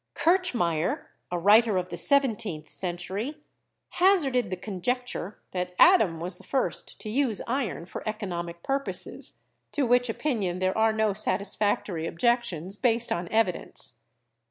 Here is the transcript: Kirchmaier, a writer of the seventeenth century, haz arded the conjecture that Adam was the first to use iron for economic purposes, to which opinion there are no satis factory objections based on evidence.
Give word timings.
Kirchmaier, 0.15 1.03
a 1.29 1.37
writer 1.37 1.77
of 1.77 1.89
the 1.89 1.95
seventeenth 1.95 2.71
century, 2.71 3.37
haz 3.99 4.25
arded 4.25 4.49
the 4.49 4.57
conjecture 4.57 5.37
that 5.51 5.75
Adam 5.77 6.19
was 6.19 6.37
the 6.37 6.43
first 6.43 6.99
to 7.01 7.07
use 7.07 7.39
iron 7.45 7.85
for 7.85 8.01
economic 8.09 8.63
purposes, 8.63 9.41
to 9.73 9.83
which 9.85 10.09
opinion 10.09 10.57
there 10.57 10.75
are 10.75 10.91
no 10.91 11.13
satis 11.13 11.55
factory 11.55 12.07
objections 12.07 12.77
based 12.77 13.11
on 13.11 13.29
evidence. 13.29 13.99